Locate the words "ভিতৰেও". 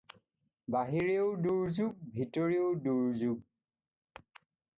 2.15-2.73